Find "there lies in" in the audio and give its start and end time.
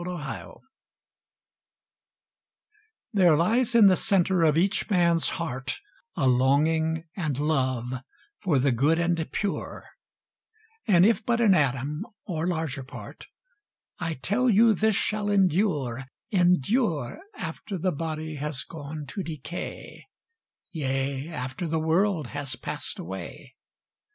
3.13-3.85